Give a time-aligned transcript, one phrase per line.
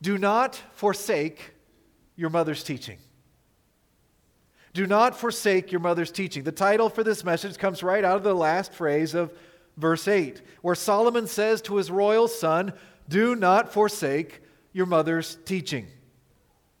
[0.00, 1.52] Do not forsake
[2.16, 2.98] your mother's teaching.
[4.72, 6.44] Do not forsake your mother's teaching.
[6.44, 9.32] The title for this message comes right out of the last phrase of
[9.76, 12.72] verse 8, where Solomon says to his royal son,
[13.08, 14.42] Do not forsake
[14.72, 15.86] your mother's teaching.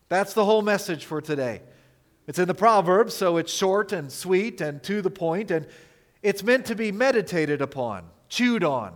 [0.08, 1.62] That's the whole message for today.
[2.26, 5.66] It's in the Proverbs, so it's short and sweet and to the point, and
[6.22, 8.94] it's meant to be meditated upon, chewed on,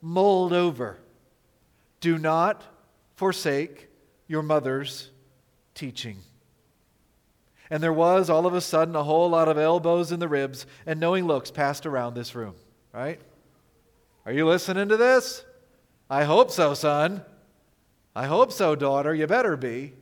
[0.00, 0.98] mulled over.
[2.00, 2.62] Do not
[3.20, 3.90] forsake
[4.28, 5.10] your mother's
[5.74, 6.16] teaching.
[7.68, 10.64] And there was all of a sudden a whole lot of elbows in the ribs
[10.86, 12.54] and knowing looks passed around this room,
[12.94, 13.20] right?
[14.24, 15.44] Are you listening to this?
[16.08, 17.22] I hope so, son.
[18.16, 19.14] I hope so, daughter.
[19.14, 19.92] You better be.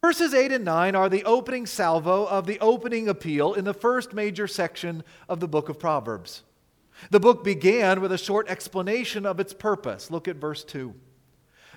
[0.00, 4.14] Verses 8 and 9 are the opening salvo of the opening appeal in the first
[4.14, 6.44] major section of the book of Proverbs.
[7.10, 10.10] The book began with a short explanation of its purpose.
[10.10, 10.94] Look at verse 2.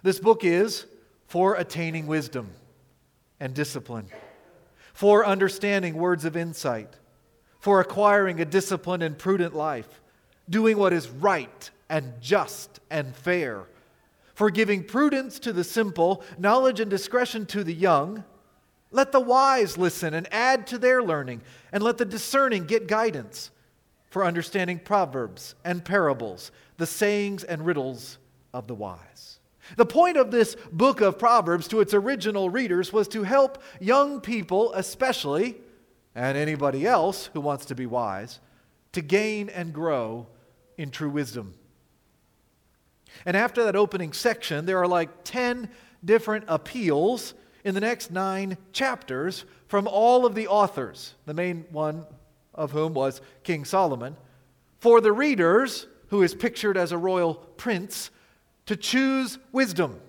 [0.04, 0.86] This book is
[1.28, 2.52] for attaining wisdom
[3.40, 4.08] and discipline
[5.00, 6.98] for understanding words of insight,
[7.62, 10.02] for acquiring a disciplined and prudent life,
[10.50, 13.64] doing what is right and just and fair,
[14.34, 18.26] for giving prudence to the simple, knowledge and discretion to the young.
[18.92, 23.52] Let the wise listen and add to their learning, and let the discerning get guidance
[24.10, 28.18] for understanding proverbs and parables, the sayings and riddles
[28.54, 29.39] of the wise.
[29.78, 34.22] The point of this book of Proverbs to its original readers was to help young
[34.22, 35.58] people, especially,
[36.16, 38.40] and anybody else who wants to be wise,
[38.94, 40.28] to gain and grow
[40.78, 41.54] in true wisdom.
[43.26, 45.70] And after that opening section, there are like 10
[46.04, 52.06] different appeals in the next nine chapters from all of the authors, the main one
[52.54, 54.16] of whom was King Solomon,
[54.80, 58.10] for the readers, who is pictured as a royal prince
[58.70, 60.00] to choose wisdom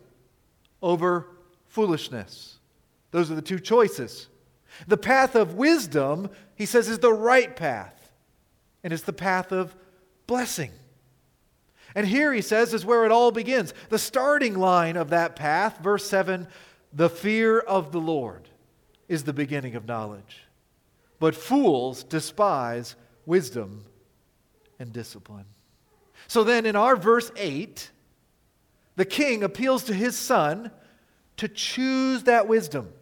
[0.83, 1.27] over
[1.69, 2.59] foolishness.
[3.11, 4.29] Those are the two choices.
[4.87, 8.13] The path of wisdom, he says, is the right path,
[8.85, 9.75] and it's the path of
[10.27, 10.73] blessing.
[11.95, 13.73] And here he says is where it all begins.
[13.89, 16.47] The starting line of that path, verse 7
[16.93, 18.47] the fear of the Lord
[19.09, 20.43] is the beginning of knowledge.
[21.19, 22.95] But fools despise
[23.25, 23.87] wisdom
[24.79, 25.47] and discipline.
[26.27, 27.91] So then in our verse 8,
[29.01, 30.71] the king appeals to his son
[31.39, 32.93] to choose that wisdom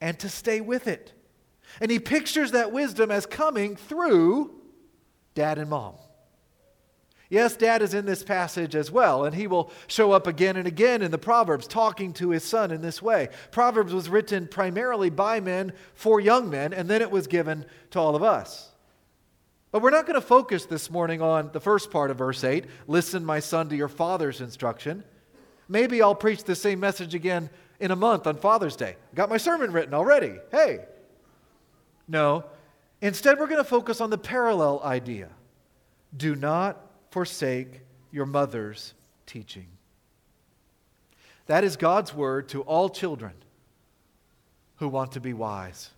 [0.00, 1.12] and to stay with it.
[1.82, 4.54] And he pictures that wisdom as coming through
[5.34, 5.96] dad and mom.
[7.28, 10.66] Yes, dad is in this passage as well, and he will show up again and
[10.66, 13.28] again in the Proverbs, talking to his son in this way.
[13.50, 17.98] Proverbs was written primarily by men for young men, and then it was given to
[17.98, 18.70] all of us.
[19.74, 22.64] But we're not going to focus this morning on the first part of verse 8
[22.86, 25.02] listen, my son, to your father's instruction.
[25.68, 28.94] Maybe I'll preach the same message again in a month on Father's Day.
[29.16, 30.36] Got my sermon written already.
[30.52, 30.84] Hey.
[32.06, 32.44] No.
[33.00, 35.30] Instead, we're going to focus on the parallel idea
[36.16, 36.80] do not
[37.10, 37.80] forsake
[38.12, 38.94] your mother's
[39.26, 39.66] teaching.
[41.46, 43.32] That is God's word to all children
[44.76, 45.90] who want to be wise.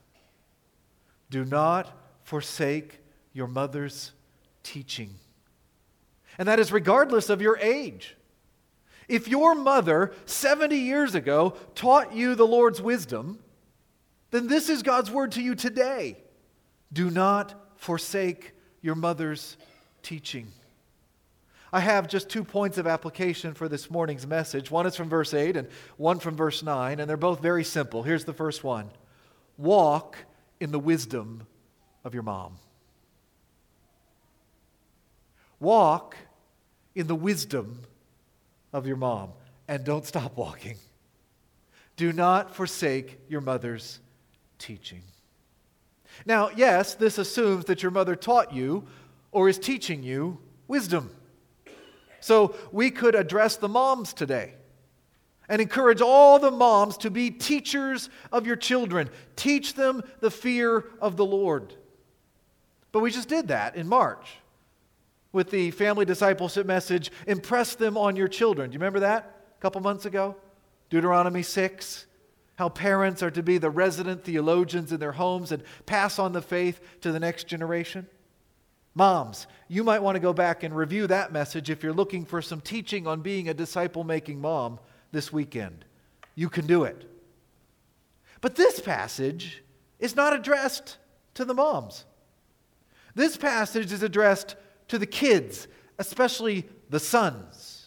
[1.28, 3.00] Do not forsake
[3.36, 4.12] your mother's
[4.62, 5.14] teaching.
[6.38, 8.16] And that is regardless of your age.
[9.08, 13.38] If your mother 70 years ago taught you the Lord's wisdom,
[14.30, 16.16] then this is God's word to you today.
[16.92, 19.56] Do not forsake your mother's
[20.02, 20.48] teaching.
[21.72, 24.70] I have just two points of application for this morning's message.
[24.70, 25.68] One is from verse 8 and
[25.98, 28.02] one from verse 9, and they're both very simple.
[28.02, 28.90] Here's the first one
[29.58, 30.16] Walk
[30.58, 31.46] in the wisdom
[32.02, 32.56] of your mom.
[35.60, 36.16] Walk
[36.94, 37.80] in the wisdom
[38.72, 39.30] of your mom
[39.68, 40.76] and don't stop walking.
[41.96, 44.00] Do not forsake your mother's
[44.58, 45.02] teaching.
[46.24, 48.84] Now, yes, this assumes that your mother taught you
[49.32, 51.10] or is teaching you wisdom.
[52.20, 54.54] So we could address the moms today
[55.48, 59.08] and encourage all the moms to be teachers of your children.
[59.36, 61.74] Teach them the fear of the Lord.
[62.92, 64.26] But we just did that in March
[65.32, 68.70] with the family discipleship message, impress them on your children.
[68.70, 70.36] Do you remember that a couple months ago?
[70.90, 72.06] Deuteronomy 6.
[72.56, 76.40] How parents are to be the resident theologians in their homes and pass on the
[76.40, 78.06] faith to the next generation.
[78.94, 82.40] Moms, you might want to go back and review that message if you're looking for
[82.40, 84.78] some teaching on being a disciple making mom
[85.12, 85.84] this weekend.
[86.34, 87.04] You can do it.
[88.40, 89.62] But this passage
[89.98, 90.96] is not addressed
[91.34, 92.06] to the moms.
[93.14, 94.56] This passage is addressed
[94.88, 95.68] to the kids,
[95.98, 97.86] especially the sons.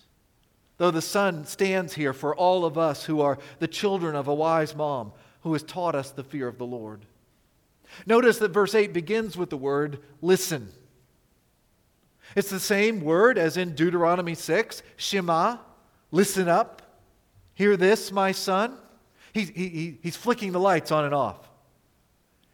[0.78, 4.34] Though the Son stands here for all of us who are the children of a
[4.34, 5.12] wise mom
[5.42, 7.06] who has taught us the fear of the Lord.
[8.06, 10.70] Notice that verse 8 begins with the word listen.
[12.36, 15.58] It's the same word as in Deuteronomy 6, Shema,
[16.12, 16.82] listen up.
[17.56, 18.78] Hear this, my son.
[19.34, 21.50] He's, he, he's flicking the lights on and off.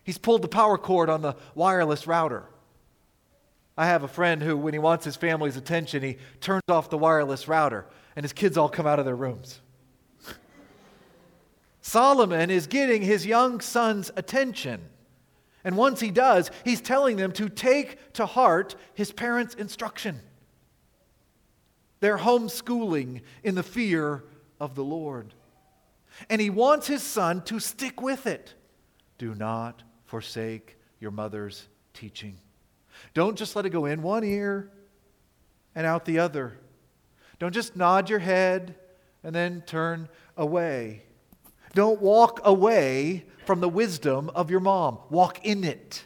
[0.04, 2.46] He's pulled the power cord on the wireless router.
[3.78, 6.98] I have a friend who, when he wants his family's attention, he turns off the
[6.98, 7.86] wireless router,
[8.16, 9.60] and his kids all come out of their rooms.
[11.82, 14.82] Solomon is getting his young son's attention.
[15.64, 20.20] And once he does, he's telling them to take to heart his parents' instruction.
[22.00, 24.24] They're homeschooling in the fear
[24.60, 25.34] of the Lord.
[26.30, 28.54] And he wants his son to stick with it.
[29.18, 32.38] Do not forsake your mother's teaching.
[33.16, 34.70] Don't just let it go in one ear
[35.74, 36.60] and out the other.
[37.40, 38.76] Don't just nod your head
[39.24, 41.02] and then turn away.
[41.74, 45.00] Don't walk away from the wisdom of your mom.
[45.10, 46.06] Walk in it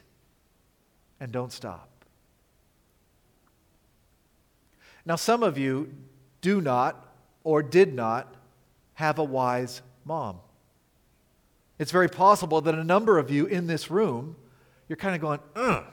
[1.19, 1.89] and don't stop.
[5.05, 5.91] Now, some of you
[6.41, 7.07] do not
[7.43, 8.35] or did not
[8.93, 10.39] have a wise mom.
[11.79, 14.35] It's very possible that a number of you in this room,
[14.87, 15.85] you're kind of going, Ugh,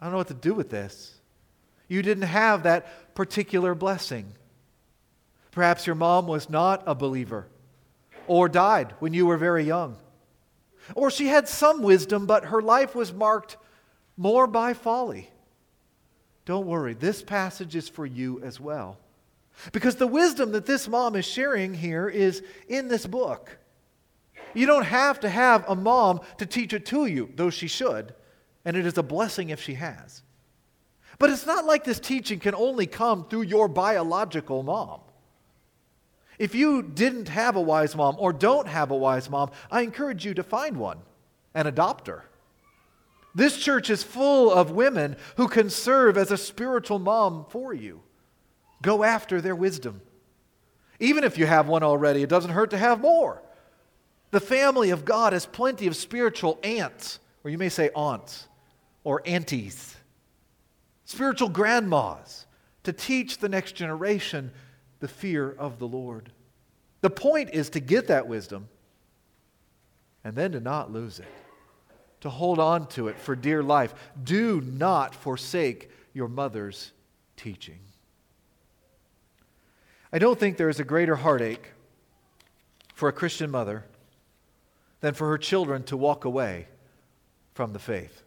[0.00, 1.14] I don't know what to do with this.
[1.88, 4.32] You didn't have that particular blessing.
[5.50, 7.46] Perhaps your mom was not a believer
[8.26, 9.96] or died when you were very young.
[10.94, 13.56] Or she had some wisdom, but her life was marked
[14.16, 15.30] more by folly.
[16.44, 18.98] Don't worry, this passage is for you as well.
[19.72, 23.56] Because the wisdom that this mom is sharing here is in this book.
[24.52, 28.14] You don't have to have a mom to teach it to you, though she should,
[28.64, 30.22] and it is a blessing if she has.
[31.18, 35.00] But it's not like this teaching can only come through your biological mom.
[36.38, 40.24] If you didn't have a wise mom or don't have a wise mom, I encourage
[40.24, 40.98] you to find one
[41.54, 42.24] and adopt her.
[43.34, 48.00] This church is full of women who can serve as a spiritual mom for you.
[48.82, 50.00] Go after their wisdom.
[51.00, 53.42] Even if you have one already, it doesn't hurt to have more.
[54.30, 58.48] The family of God has plenty of spiritual aunts, or you may say aunts,
[59.04, 59.94] or aunties,
[61.04, 62.46] spiritual grandmas,
[62.82, 64.50] to teach the next generation
[65.00, 66.32] the fear of the Lord.
[67.02, 68.68] The point is to get that wisdom
[70.24, 71.28] and then to not lose it,
[72.22, 73.94] to hold on to it for dear life.
[74.22, 76.92] Do not forsake your mother's
[77.36, 77.80] teaching.
[80.10, 81.72] I don't think there is a greater heartache
[82.94, 83.84] for a Christian mother
[85.00, 86.68] than for her children to walk away
[87.52, 88.23] from the faith.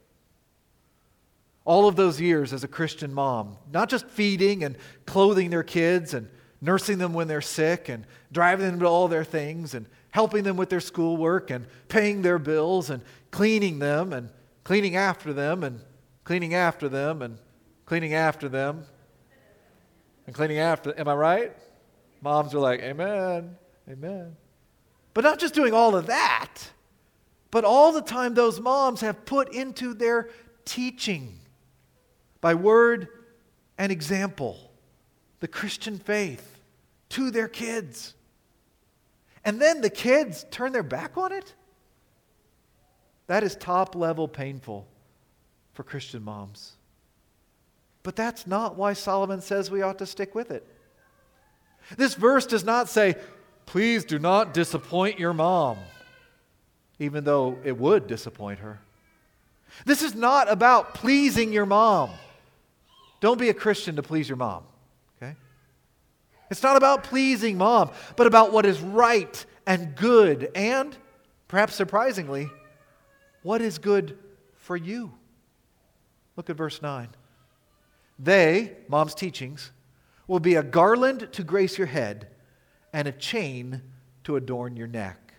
[1.68, 6.14] All of those years as a Christian mom, not just feeding and clothing their kids
[6.14, 6.30] and
[6.62, 10.56] nursing them when they're sick and driving them to all their things and helping them
[10.56, 14.30] with their schoolwork and paying their bills and cleaning them and
[14.64, 15.82] cleaning after them and
[16.24, 17.38] cleaning after them and
[17.86, 18.86] cleaning after them
[20.26, 21.00] and cleaning after them.
[21.02, 21.54] am i right
[22.22, 23.56] moms are like amen
[23.92, 24.36] amen
[25.18, 26.70] but not just doing all of that,
[27.50, 30.30] but all the time those moms have put into their
[30.64, 31.40] teaching
[32.48, 33.10] by word
[33.78, 34.72] and example
[35.42, 36.62] the Christian faith
[37.10, 38.14] to their kids.
[39.44, 41.54] And then the kids turn their back on it?
[43.26, 44.88] That is top level painful
[45.74, 46.78] for Christian moms.
[48.02, 50.66] But that's not why Solomon says we ought to stick with it.
[51.98, 53.16] This verse does not say,
[53.66, 55.80] Please do not disappoint your mom,
[56.98, 58.80] even though it would disappoint her.
[59.84, 62.12] This is not about pleasing your mom.
[63.20, 64.64] Don't be a Christian to please your mom,
[65.18, 65.36] okay?
[66.52, 70.96] It's not about pleasing mom, but about what is right and good, and,
[71.48, 72.50] perhaps surprisingly,
[73.44, 74.18] what is good
[74.56, 75.12] for you.
[76.36, 77.10] Look at verse 9.
[78.20, 79.72] They, mom's teachings,
[80.28, 82.28] will be a garland to grace your head
[82.94, 83.82] and a chain
[84.24, 85.34] to adorn your neck.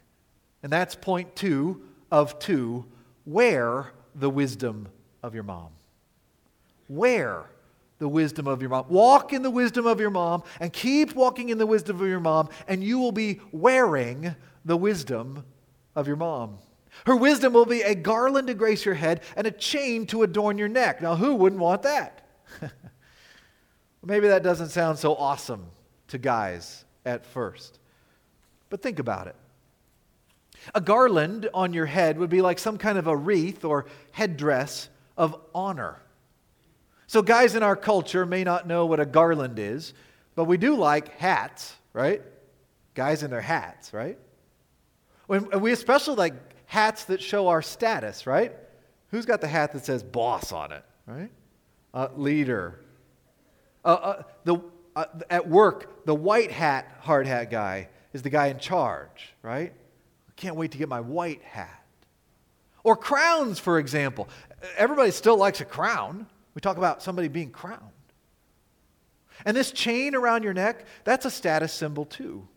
[0.63, 2.87] And that's point two of two.
[3.27, 4.89] Wear the wisdom
[5.23, 5.69] of your mom.
[6.89, 7.51] Wear
[7.99, 8.87] the wisdom of your mom.
[8.89, 12.21] Walk in the wisdom of your mom and keep walking in the wisdom of your
[12.21, 15.45] mom, and you will be wearing the wisdom
[15.95, 16.59] of your mom.
[17.07, 20.59] Her wisdom will be a garland to grace your head and a chain to adorn
[20.59, 21.03] your neck.
[21.03, 22.27] Now, who wouldn't want that?
[24.05, 25.67] Maybe that doesn't sound so awesome
[26.09, 27.79] to guys at first.
[28.71, 29.37] But think about it.
[30.75, 34.89] A garland on your head would be like some kind of a wreath or headdress
[35.17, 36.03] of honor.
[37.09, 39.95] So, guys in our culture may not know what a garland is,
[40.35, 42.21] but we do like hats, right?
[42.93, 44.19] Guys in their hats, right?
[45.27, 46.35] When, we especially like
[46.67, 48.53] hats that show our status, right?
[49.11, 51.31] Who's got the hat that says boss on it, right?
[51.95, 52.79] Uh, leader.
[53.87, 54.59] Uh, uh, the,
[54.95, 59.73] uh, at work, the white hat, hard hat guy is the guy in charge, right?
[60.37, 61.87] Can't wait to get my white hat.
[62.85, 64.29] Or crowns, for example.
[64.77, 66.27] Everybody still likes a crown.
[66.59, 67.93] We talk about somebody being crowned.
[69.47, 72.49] And this chain around your neck, that's a status symbol too.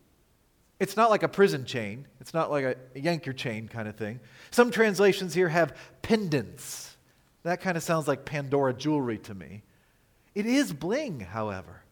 [0.80, 3.94] It's not like a prison chain, it's not like a yank your chain kind of
[3.94, 4.18] thing.
[4.50, 6.96] Some translations here have pendants.
[7.44, 9.62] That kind of sounds like Pandora jewelry to me.
[10.34, 11.84] It is bling, however.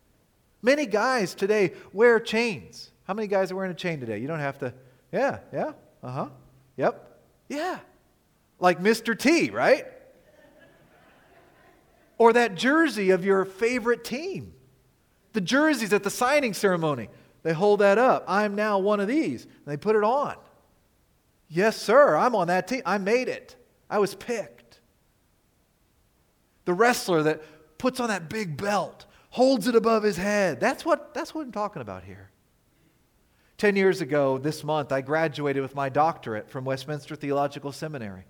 [0.62, 2.90] Many guys today wear chains.
[3.05, 4.19] How many guys are wearing a chain today?
[4.19, 4.75] You don't have to.
[5.12, 6.29] Yeah, yeah, uh huh.
[6.76, 7.79] Yep, yeah.
[8.59, 9.17] Like Mr.
[9.17, 9.87] T, right?
[12.20, 14.52] Or that jersey of your favorite team.
[15.32, 17.08] The jerseys at the signing ceremony,
[17.42, 18.24] they hold that up.
[18.28, 19.44] I'm now one of these.
[19.44, 20.36] And they put it on.
[21.48, 22.82] Yes, sir, I'm on that team.
[22.84, 23.56] I made it.
[23.88, 24.80] I was picked.
[26.66, 27.42] The wrestler that
[27.78, 30.60] puts on that big belt, holds it above his head.
[30.60, 32.28] That's what, that's what I'm talking about here.
[33.56, 38.26] Ten years ago, this month, I graduated with my doctorate from Westminster Theological Seminary.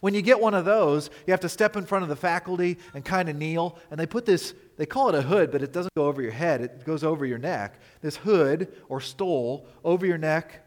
[0.00, 2.78] When you get one of those, you have to step in front of the faculty
[2.94, 5.72] and kind of kneel, and they put this, they call it a hood, but it
[5.72, 7.78] doesn't go over your head, it goes over your neck.
[8.00, 10.60] This hood or stole over your neck,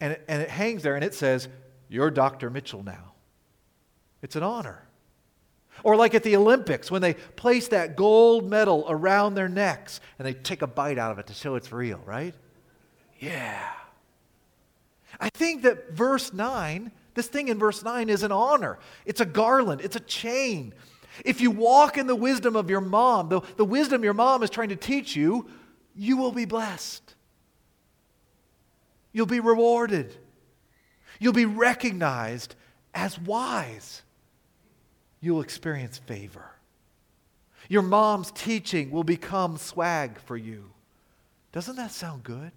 [0.00, 1.48] and it, and it hangs there, and it says,
[1.88, 2.50] You're Dr.
[2.50, 3.12] Mitchell now.
[4.22, 4.86] It's an honor.
[5.82, 10.26] Or like at the Olympics, when they place that gold medal around their necks and
[10.26, 12.34] they take a bite out of it to show it's real, right?
[13.18, 13.70] Yeah.
[15.20, 19.26] I think that verse 9 this thing in verse 9 is an honor, it's a
[19.26, 20.72] garland, it's a chain.
[21.24, 24.50] If you walk in the wisdom of your mom, the, the wisdom your mom is
[24.50, 25.48] trying to teach you,
[25.94, 27.14] you will be blessed.
[29.12, 30.14] You'll be rewarded.
[31.18, 32.54] You'll be recognized
[32.94, 34.02] as wise.
[35.20, 36.50] You'll experience favor.
[37.70, 40.70] Your mom's teaching will become swag for you.
[41.52, 42.52] Doesn't that sound good?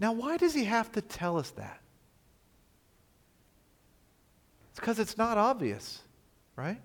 [0.00, 1.80] Now, why does he have to tell us that?
[4.76, 6.00] Because it's not obvious,
[6.56, 6.80] right?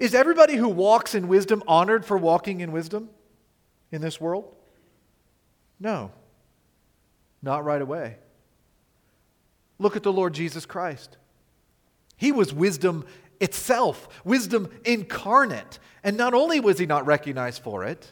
[0.00, 3.08] Is everybody who walks in wisdom honored for walking in wisdom
[3.92, 4.54] in this world?
[5.78, 6.10] No,
[7.42, 8.16] not right away.
[9.78, 11.16] Look at the Lord Jesus Christ.
[12.16, 13.04] He was wisdom
[13.40, 15.78] itself, wisdom incarnate.
[16.02, 18.10] And not only was he not recognized for it,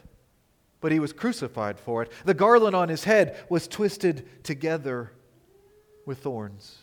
[0.79, 2.11] but he was crucified for it.
[2.25, 5.11] The garland on his head was twisted together
[6.05, 6.77] with thorns.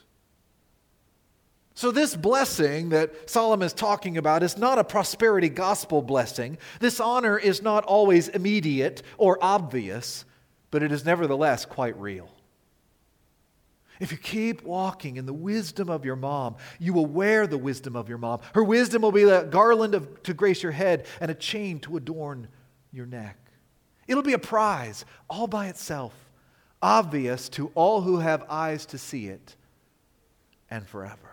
[1.75, 6.59] So, this blessing that Solomon is talking about is not a prosperity gospel blessing.
[6.81, 10.27] This honor is not always immediate or obvious,
[10.71, 12.29] but it is nevertheless quite real.
[14.01, 17.95] If you keep walking in the wisdom of your mom, you will wear the wisdom
[17.95, 18.41] of your mom.
[18.53, 21.97] Her wisdom will be a garland of, to grace your head and a chain to
[21.97, 22.49] adorn
[22.93, 23.39] your neck.
[24.09, 26.13] It'll be a prize all by itself,
[26.83, 29.57] obvious to all who have eyes to see it,
[30.69, 31.32] and forever.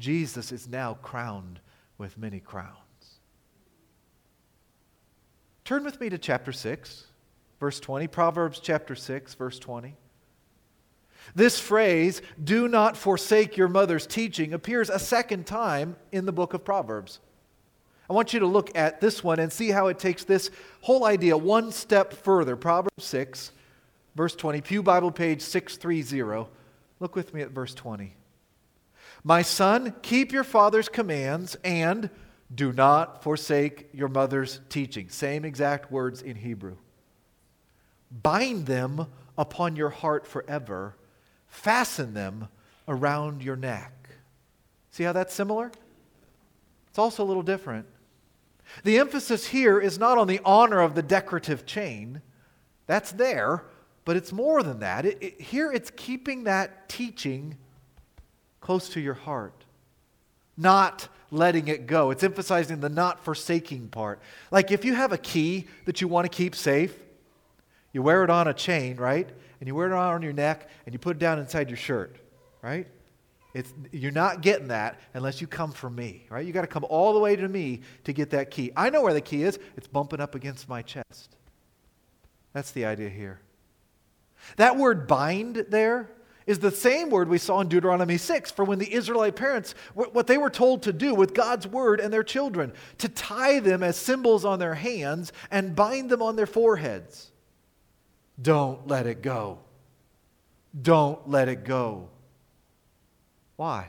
[0.00, 1.60] Jesus is now crowned
[1.98, 2.74] with many crowns.
[5.64, 7.06] Turn with me to chapter 6,
[7.60, 8.08] verse 20.
[8.08, 9.94] Proverbs chapter 6, verse 20.
[11.34, 16.54] This phrase, do not forsake your mother's teaching, appears a second time in the book
[16.54, 17.20] of Proverbs.
[18.08, 21.04] I want you to look at this one and see how it takes this whole
[21.04, 22.56] idea one step further.
[22.56, 23.52] Proverbs 6,
[24.16, 26.48] verse 20, Pew Bible page 630.
[26.98, 28.16] Look with me at verse 20.
[29.22, 32.10] My son, keep your father's commands and
[32.54, 35.08] do not forsake your mother's teaching.
[35.08, 36.76] Same exact words in Hebrew.
[38.10, 39.06] Bind them
[39.38, 40.96] upon your heart forever,
[41.46, 42.48] fasten them
[42.88, 44.08] around your neck.
[44.90, 45.70] See how that's similar?
[46.88, 47.86] It's also a little different.
[48.82, 52.22] The emphasis here is not on the honor of the decorative chain,
[52.86, 53.64] that's there,
[54.04, 55.06] but it's more than that.
[55.06, 57.56] It, it, here it's keeping that teaching
[58.70, 59.64] close to your heart,
[60.56, 62.12] not letting it go.
[62.12, 64.20] It's emphasizing the not forsaking part.
[64.52, 66.96] Like if you have a key that you want to keep safe,
[67.92, 69.28] you wear it on a chain, right?
[69.58, 72.14] And you wear it on your neck and you put it down inside your shirt,
[72.62, 72.86] right?
[73.54, 76.46] It's, you're not getting that unless you come from me, right?
[76.46, 78.70] You got to come all the way to me to get that key.
[78.76, 79.58] I know where the key is.
[79.76, 81.34] It's bumping up against my chest.
[82.52, 83.40] That's the idea here.
[84.58, 86.08] That word bind there
[86.50, 90.26] is the same word we saw in Deuteronomy 6 for when the Israelite parents, what
[90.26, 93.96] they were told to do with God's word and their children, to tie them as
[93.96, 97.30] symbols on their hands and bind them on their foreheads.
[98.42, 99.60] Don't let it go.
[100.82, 102.08] Don't let it go.
[103.54, 103.88] Why?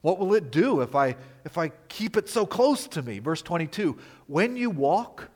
[0.00, 3.20] What will it do if I, if I keep it so close to me?
[3.20, 3.96] Verse 22
[4.26, 5.28] When you walk,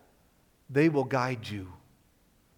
[0.68, 1.72] they will guide you.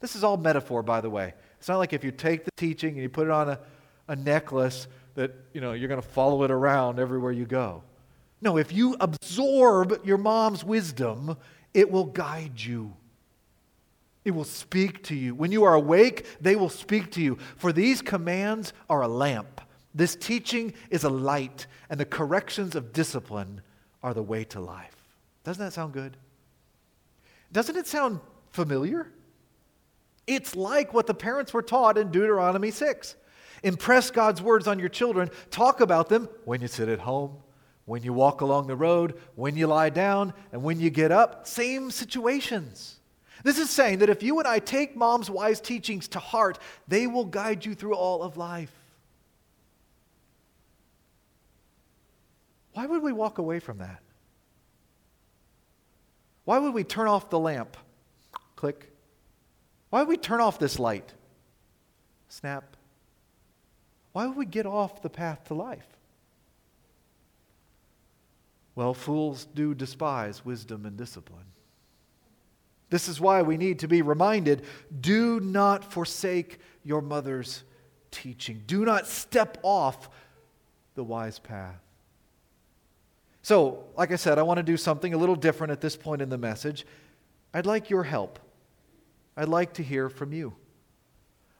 [0.02, 1.32] This is all metaphor, by the way.
[1.58, 3.60] It's not like if you take the teaching and you put it on a,
[4.08, 7.84] a necklace that you know you're going to follow it around everywhere you go.
[8.40, 11.36] No, if you absorb your mom's wisdom,
[11.72, 12.92] it will guide you.
[14.24, 15.36] It will speak to you.
[15.36, 17.38] When you are awake, they will speak to you.
[17.56, 19.60] For these commands are a lamp.
[19.94, 23.60] This teaching is a light, and the corrections of discipline
[24.02, 24.96] are the way to life.
[25.44, 26.16] Doesn't that sound good?
[27.52, 28.18] Doesn't it sound
[28.50, 29.12] familiar?
[30.34, 33.16] It's like what the parents were taught in Deuteronomy 6.
[33.62, 35.30] Impress God's words on your children.
[35.50, 37.36] Talk about them when you sit at home,
[37.84, 41.46] when you walk along the road, when you lie down, and when you get up.
[41.46, 42.98] Same situations.
[43.44, 46.58] This is saying that if you and I take mom's wise teachings to heart,
[46.88, 48.72] they will guide you through all of life.
[52.72, 54.00] Why would we walk away from that?
[56.44, 57.76] Why would we turn off the lamp?
[58.56, 58.91] Click.
[59.92, 61.12] Why would we turn off this light?
[62.30, 62.78] Snap.
[64.12, 65.86] Why would we get off the path to life?
[68.74, 71.44] Well, fools do despise wisdom and discipline.
[72.88, 74.64] This is why we need to be reminded
[74.98, 77.62] do not forsake your mother's
[78.10, 78.62] teaching.
[78.66, 80.08] Do not step off
[80.94, 81.82] the wise path.
[83.42, 86.22] So, like I said, I want to do something a little different at this point
[86.22, 86.86] in the message.
[87.52, 88.38] I'd like your help.
[89.36, 90.54] I'd like to hear from you.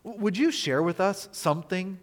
[0.04, 1.98] Would you share with us something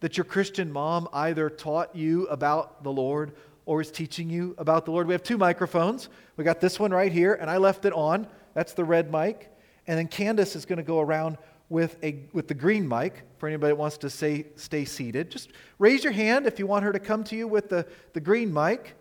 [0.00, 3.32] that your Christian mom either taught you about the Lord
[3.66, 5.06] or is teaching you about the Lord?
[5.06, 6.08] We have two microphones.
[6.36, 8.26] We got this one right here, and I left it on.
[8.54, 9.50] That's the red mic.
[9.86, 11.36] And then Candace is going to go around
[11.68, 15.30] with, a, with the green mic for anybody that wants to say, stay seated.
[15.30, 18.20] Just raise your hand if you want her to come to you with the, the
[18.20, 18.94] green mic.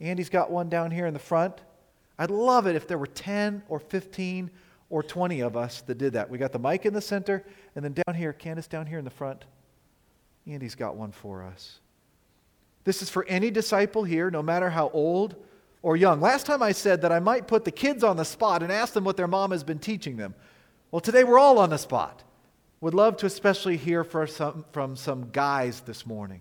[0.00, 1.54] Andy's got one down here in the front.
[2.18, 4.50] I'd love it if there were 10 or 15
[4.90, 6.28] or 20 of us that did that.
[6.28, 7.44] We got the mic in the center,
[7.74, 9.44] and then down here, Candace down here in the front.
[10.46, 11.80] Andy's got one for us.
[12.84, 15.36] This is for any disciple here, no matter how old
[15.82, 16.20] or young.
[16.20, 18.92] Last time I said that I might put the kids on the spot and ask
[18.92, 20.34] them what their mom has been teaching them.
[20.90, 22.22] Well, today we're all on the spot.
[22.80, 26.40] Would love to especially hear some, from some guys this morning.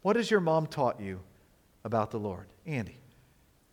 [0.00, 1.20] What has your mom taught you
[1.84, 2.46] about the Lord?
[2.66, 2.96] Andy.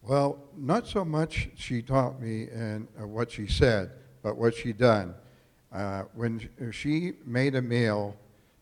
[0.01, 4.73] Well, not so much she taught me and uh, what she said, but what she
[4.73, 5.13] done.
[5.71, 8.15] Uh, when she made a meal,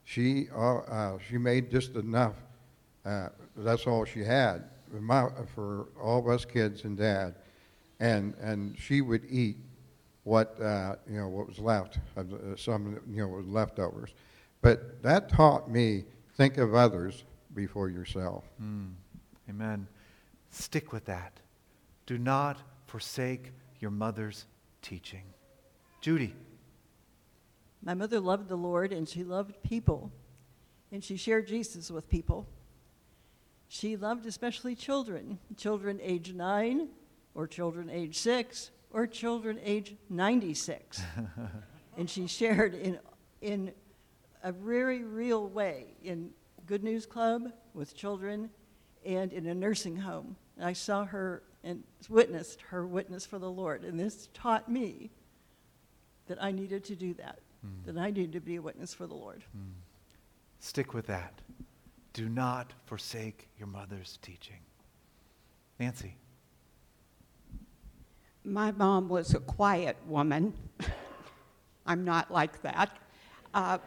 [0.04, 2.36] she uh, uh, she made just enough.
[3.06, 4.64] Uh, that's all she had
[5.00, 7.36] my, for all of us kids and dad,
[8.00, 9.58] and and she would eat
[10.24, 14.12] what uh, you know what was left, of some you know was leftovers.
[14.62, 18.44] But that taught me think of others before yourself.
[18.62, 18.94] Mm.
[19.50, 19.88] Amen.
[20.50, 21.40] Stick with that.
[22.06, 24.46] Do not forsake your mother's
[24.82, 25.24] teaching.
[26.08, 26.34] Judy.
[27.84, 30.10] My mother loved the Lord and she loved people,
[30.90, 32.48] and she shared Jesus with people.
[33.68, 36.88] She loved especially children, children age nine,
[37.36, 41.02] or children age six, or children age 96.
[41.98, 43.00] and she shared in,
[43.42, 43.74] in
[44.44, 46.30] a very real way in
[46.68, 48.50] Good News Club with children
[49.06, 50.38] and in a nursing home.
[50.58, 55.12] I saw her and witnessed her witness for the Lord, and this taught me
[56.28, 57.86] that I needed to do that, mm.
[57.86, 59.44] that I needed to be a witness for the Lord.
[59.58, 59.72] Mm.
[60.60, 61.42] Stick with that.
[62.14, 64.60] Do not forsake your mother's teaching.
[65.80, 66.16] Nancy.
[68.44, 70.54] My mom was a quiet woman.
[71.86, 72.98] I'm not like that.
[73.54, 73.78] Uh,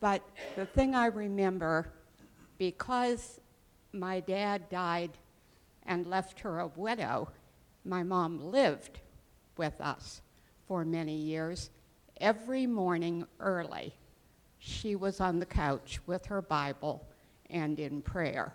[0.00, 0.22] but
[0.56, 1.92] the thing I remember,
[2.58, 3.40] because
[3.92, 5.10] my dad died
[5.84, 7.28] and left her a widow,
[7.84, 9.00] my mom lived
[9.56, 10.22] with us
[10.66, 11.70] for many years.
[12.20, 13.94] Every morning early,
[14.58, 17.06] she was on the couch with her Bible
[17.50, 18.54] and in prayer.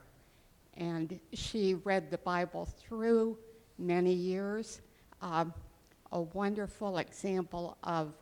[0.75, 3.37] And she read the Bible through
[3.77, 4.81] many years.
[5.21, 5.53] Um,
[6.11, 8.13] a wonderful example of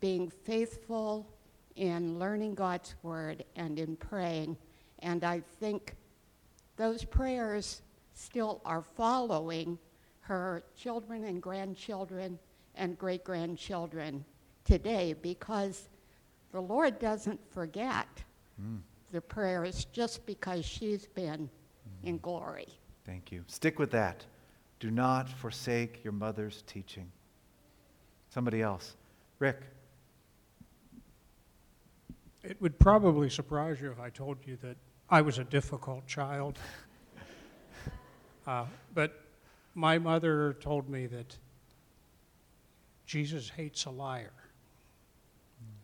[0.00, 1.26] being faithful
[1.76, 4.56] in learning God's Word and in praying.
[5.00, 5.94] And I think
[6.76, 7.82] those prayers
[8.14, 9.78] still are following
[10.20, 12.38] her children and grandchildren
[12.76, 14.24] and great grandchildren
[14.64, 15.88] today because
[16.52, 18.06] the Lord doesn't forget
[19.12, 21.48] the prayers just because she's been
[22.02, 22.68] in glory.
[23.04, 23.44] Thank you.
[23.46, 24.24] Stick with that.
[24.80, 27.10] Do not forsake your mother's teaching.
[28.30, 28.96] Somebody else.
[29.38, 29.60] Rick.
[32.42, 34.76] It would probably surprise you if I told you that
[35.08, 36.58] I was a difficult child.
[38.46, 39.24] Uh, but
[39.74, 41.36] my mother told me that
[43.06, 44.32] Jesus hates a liar.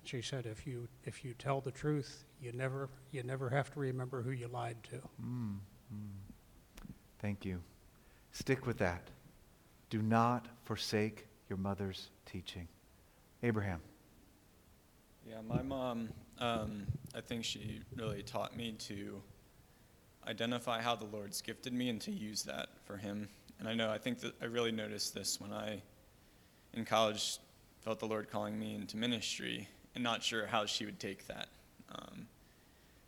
[0.04, 3.80] She said, if you, if you tell the truth, you never, you never have to
[3.80, 4.96] remember who you lied to.
[5.24, 5.58] Mm,
[5.94, 6.88] mm.
[7.20, 7.62] Thank you.
[8.32, 9.08] Stick with that.
[9.90, 12.66] Do not forsake your mother's teaching.
[13.42, 13.80] Abraham.
[15.28, 16.08] Yeah, my mom,
[16.38, 19.22] um, I think she really taught me to
[20.26, 23.28] identify how the Lord's gifted me and to use that for Him.
[23.60, 25.82] And I know, I think that I really noticed this when I,
[26.74, 27.38] in college,
[27.80, 31.48] felt the Lord calling me into ministry and not sure how she would take that.
[31.94, 32.26] Um,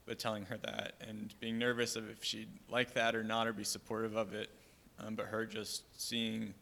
[0.07, 3.53] but telling her that and being nervous of if she'd like that or not or
[3.53, 4.51] be supportive of it.
[4.99, 6.55] Um, but her just seeing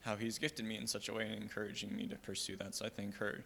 [0.00, 2.74] how He's gifted me in such a way and encouraging me to pursue that.
[2.74, 3.44] So I think her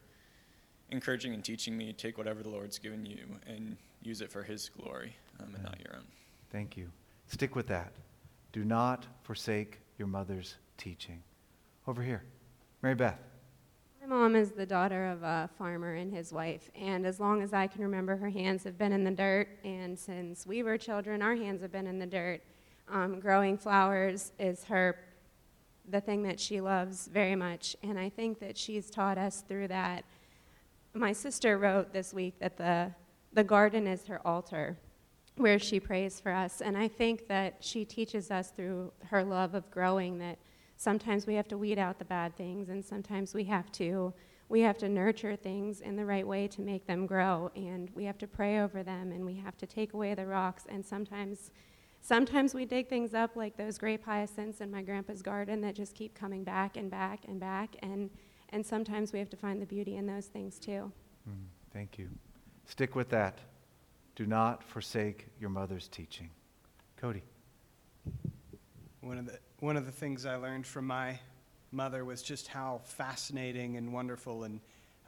[0.91, 4.69] encouraging and teaching me take whatever the Lord's given you and use it for His
[4.69, 6.05] glory um, and not your own.
[6.51, 6.91] Thank you.
[7.29, 7.93] Stick with that.
[8.53, 11.23] Do not forsake your mother's teaching.
[11.87, 12.25] Over here.
[12.83, 13.19] Mary Beth.
[14.01, 17.53] My mom is the daughter of a farmer and his wife, and as long as
[17.53, 21.21] I can remember, her hands have been in the dirt, and since we were children,
[21.21, 22.41] our hands have been in the dirt.
[22.89, 24.97] Um, growing flowers is her,
[25.91, 29.69] the thing that she loves very much, and I think that she's taught us through
[29.69, 30.07] that.
[30.95, 32.93] My sister wrote this week that the,
[33.35, 34.79] the garden is her altar,
[35.37, 39.55] where she prays for us, and I think that she teaches us through her love
[39.55, 40.39] of growing that
[40.81, 44.13] sometimes we have to weed out the bad things and sometimes we have to
[44.49, 48.05] we have to nurture things in the right way to make them grow and we
[48.05, 51.51] have to pray over them and we have to take away the rocks and sometimes
[52.01, 55.95] sometimes we dig things up like those grape hyacinths in my grandpa's garden that just
[55.95, 58.09] keep coming back and back and back and
[58.49, 60.91] and sometimes we have to find the beauty in those things too
[61.29, 62.09] Mm, thank you.
[62.67, 63.39] Stick with that.
[64.17, 66.31] Do not forsake your mother's teaching.
[66.97, 67.23] Cody.
[69.01, 71.19] One of the one of the things I learned from my
[71.71, 74.59] mother was just how fascinating and wonderful and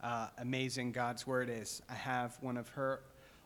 [0.03, 1.81] uh, amazing God's word is.
[1.89, 2.99] I have one of her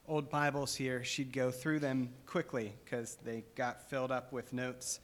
[0.06, 1.06] old Bibles here.
[1.06, 5.00] She'd go through them quickly because they got filled up with notes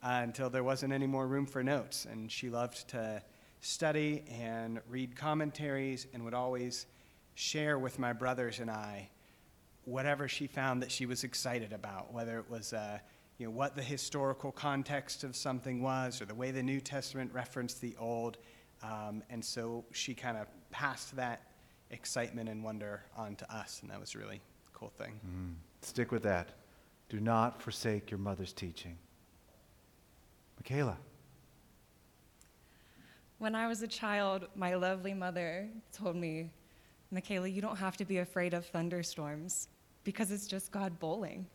[0.00, 2.06] uh, until there wasn't any more room for notes.
[2.08, 3.20] And she loved to
[3.60, 6.86] study and read commentaries and would always
[7.34, 9.10] share with my brothers and I
[9.86, 13.00] whatever she found that she was excited about, whether it was uh,
[13.38, 17.30] you know, what the historical context of something was or the way the New Testament
[17.32, 18.38] referenced the Old.
[18.82, 21.42] Um, and so she kind of passed that
[21.90, 24.40] excitement and wonder on to us, and that was a really
[24.72, 25.20] cool thing.
[25.26, 26.50] Mm, stick with that.
[27.08, 28.98] Do not forsake your mother's teaching.
[30.56, 30.98] Michaela.
[33.38, 36.50] When I was a child, my lovely mother told me,
[37.12, 39.68] Michaela, you don't have to be afraid of thunderstorms
[40.02, 41.46] because it's just God bowling.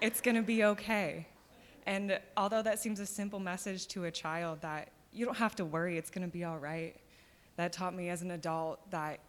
[0.00, 1.26] It's going to be okay.
[1.86, 5.64] And although that seems a simple message to a child that you don't have to
[5.64, 6.96] worry, it's going to be all right,
[7.56, 9.20] that taught me as an adult that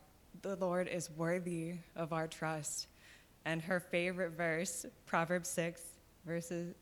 [0.41, 2.88] the Lord is worthy of our trust.
[3.45, 5.82] And her favorite verse, Proverbs 6,
[6.25, 6.75] verses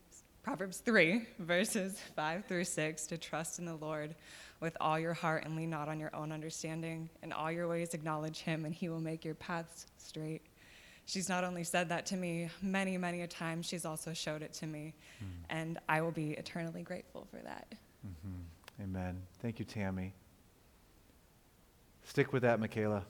[0.46, 4.14] Proverbs 3, verses 5 through 6, to trust in the Lord
[4.60, 7.10] with all your heart and lean not on your own understanding.
[7.24, 10.44] In all your ways, acknowledge him, and he will make your paths straight.
[11.06, 14.54] She's not only said that to me many, many a time, she's also showed it
[14.54, 14.96] to me.
[15.24, 15.28] Mm.
[15.50, 17.68] And I will be eternally grateful for that.
[18.06, 18.84] Mm-hmm.
[18.84, 19.22] Amen.
[19.40, 20.14] Thank you, Tammy.
[22.04, 23.06] Stick with that, Michaela.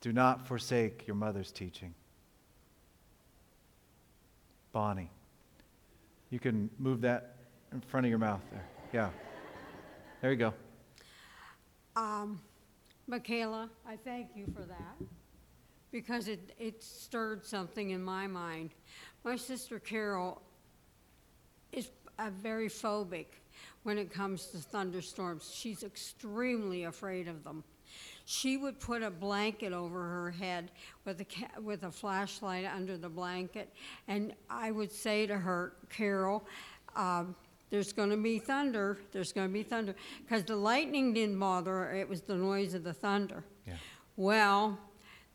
[0.00, 1.94] Do not forsake your mother's teaching.
[4.72, 5.10] Bonnie.
[6.30, 7.36] You can move that
[7.72, 8.66] in front of your mouth there.
[8.92, 9.10] Yeah.
[10.20, 10.54] There you go.
[11.94, 12.40] Um,
[13.06, 14.96] Michaela, I thank you for that
[15.94, 18.70] because it, it stirred something in my mind.
[19.22, 20.42] My sister Carol
[21.70, 23.26] is a very phobic
[23.84, 25.52] when it comes to thunderstorms.
[25.54, 27.62] She's extremely afraid of them.
[28.24, 30.72] She would put a blanket over her head
[31.04, 33.72] with a, ca- with a flashlight under the blanket,
[34.08, 36.44] and I would say to her, Carol,
[36.96, 37.36] um,
[37.70, 38.98] there's going to be thunder.
[39.12, 39.94] There's going to be thunder.
[40.22, 43.44] Because the lightning didn't bother her, it was the noise of the thunder.
[43.64, 43.74] Yeah.
[44.16, 44.76] Well,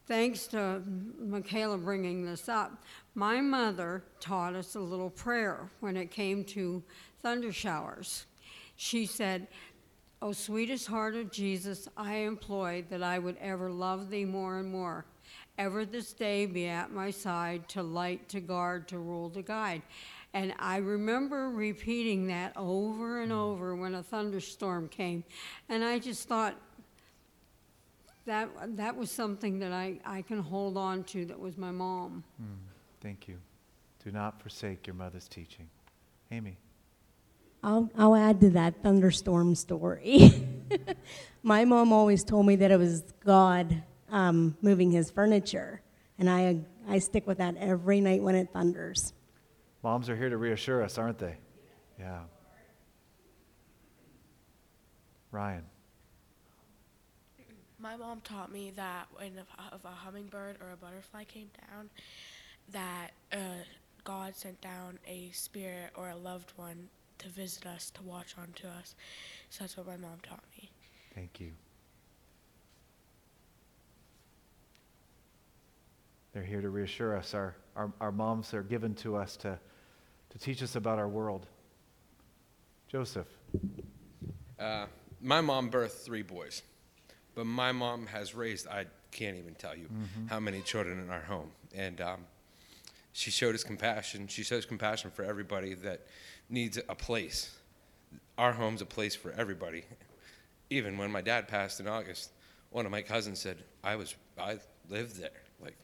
[0.10, 0.82] thanks to
[1.20, 6.82] Michaela bringing this up, my mother taught us a little prayer when it came to
[7.22, 8.26] thunder showers.
[8.76, 9.48] She said,
[10.20, 14.72] O sweetest heart of Jesus, I implore that I would ever love thee more and
[14.72, 15.06] more.
[15.60, 19.84] Ever this day be at my side, to light, to guard, to rule, to guide.
[20.34, 23.38] And I remember repeating that over and mm.
[23.38, 25.24] over when a thunderstorm came.
[25.70, 26.56] And I just thought
[28.30, 32.24] that, that was something that I, I can hold on to that was my mom.
[33.02, 33.38] Thank you.
[34.04, 35.68] Do not forsake your mother's teaching.
[36.32, 36.58] Amy.
[37.64, 40.48] I'll, I'll add to that thunderstorm story.
[41.44, 45.82] My mom always told me that it was God um, moving his furniture,
[46.18, 49.14] and I, I stick with that every night when it thunders.
[49.84, 51.36] Moms are here to reassure us, aren't they?
[52.00, 52.20] Yeah.
[55.32, 55.64] Ryan.
[57.82, 61.90] My mom taught me that when a, if a hummingbird or a butterfly came down,
[62.72, 63.64] that uh,
[64.04, 66.90] God sent down a spirit or a loved one
[67.20, 68.96] to visit us, to watch onto us.
[69.50, 70.70] So that's what my mom taught me.
[71.16, 71.52] Thank you.
[76.34, 77.34] They're here to reassure us.
[77.34, 79.58] Our, our, our moms are given to us to,
[80.30, 81.48] to teach us about our world.
[82.88, 83.28] Joseph.
[84.60, 84.86] Uh,
[85.22, 86.62] my mom birthed three boys,
[87.40, 89.88] but my mom has raised, I can't even tell you
[90.28, 91.52] how many children in our home.
[91.74, 92.20] And um,
[93.14, 94.28] she showed us compassion.
[94.28, 96.02] She shows compassion for everybody that
[96.50, 97.56] needs a place.
[98.38, 99.86] Our home's a place for everybody.
[100.70, 102.32] Even when my dad passed in August,
[102.72, 104.58] one of my cousins said, I was, I
[104.90, 105.30] lived there.
[105.62, 105.78] Like,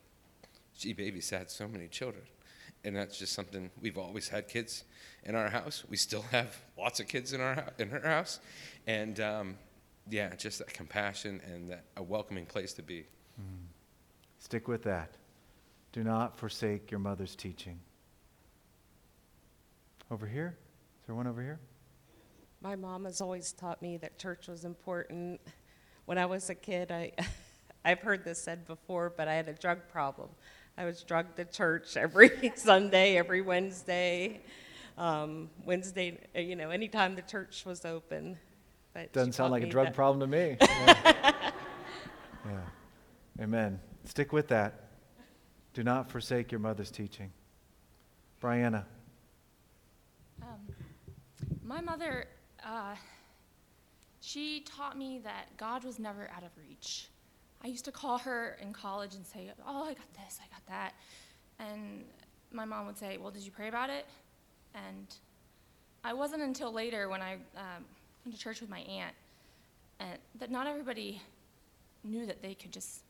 [0.76, 2.26] she babysat so many children.
[2.84, 4.84] And that's just something we've always had kids
[5.24, 5.86] in our house.
[5.90, 8.42] We still have lots of kids in our in her house,
[8.88, 9.58] and um,
[10.10, 13.06] yeah, just that compassion and that a welcoming place to be.
[14.40, 15.18] Stick with that.
[15.92, 17.80] Do not forsake your mother's teaching.
[20.12, 20.56] Over here?
[21.02, 21.60] Is there one over here?
[22.62, 25.42] My mom has always taught me that church was important.
[26.06, 27.12] When I was a kid, I,
[27.86, 30.30] I've heard this said before, but I had a drug problem.
[30.78, 34.42] I was drugged to church every Sunday, every Wednesday,
[34.98, 38.38] um, Wednesday, you know, anytime the church was open.
[38.96, 40.58] But Doesn't sound like a drug that- problem to me.
[42.46, 42.58] Yeah.
[43.38, 43.44] yeah.
[43.44, 43.80] Amen.
[44.06, 44.86] Stick with that.
[45.74, 47.32] Do not forsake your mother's teaching.
[48.42, 48.86] Brianna.
[50.42, 50.60] Um,
[51.64, 52.28] my mother,
[52.64, 52.96] uh,
[54.22, 57.10] she taught me that God was never out of reach.
[57.64, 60.66] I used to call her in college and say, Oh, I got this, I got
[60.68, 60.94] that.
[61.60, 62.06] And
[62.52, 64.06] my mom would say, Well, did you pray about it?
[64.76, 65.08] And
[66.04, 67.86] I wasn't until later when I um,
[68.26, 69.14] went to church with my aunt
[70.00, 71.22] and that not everybody
[72.04, 73.02] knew that they could just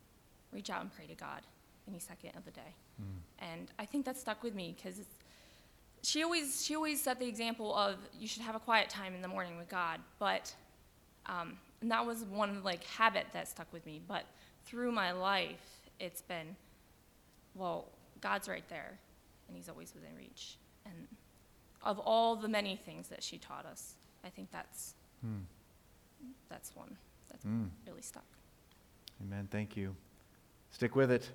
[0.52, 1.42] reach out and pray to God
[1.88, 2.74] any second of the day.
[3.40, 5.02] And I think that stuck with me because
[6.02, 9.22] she always she always set the example of you should have a quiet time in
[9.22, 10.54] the morning with God, but
[11.26, 14.02] um, and that was one like habit that stuck with me.
[14.08, 14.26] But
[14.66, 16.56] through my life, it's been
[17.56, 17.90] well,
[18.22, 18.98] God's right there,
[19.48, 20.58] and He's always within reach.
[20.86, 21.08] And
[21.84, 24.94] of all the many things that she taught us, I think that's
[25.26, 25.40] Hmm.
[26.50, 26.96] that's one
[27.30, 27.70] that's Mm.
[27.88, 28.26] really stuck.
[29.22, 29.48] Amen.
[29.50, 29.96] Thank you.
[30.72, 31.30] Stick with it.